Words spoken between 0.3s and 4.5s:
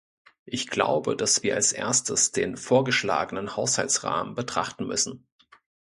Ich glaube, dass wir als Erstes den vorgeschlagenen Haushaltsrahmen